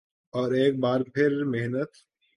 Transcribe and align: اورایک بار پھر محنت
اورایک 0.33 0.73
بار 0.79 0.99
پھر 1.13 1.31
محنت 1.45 1.91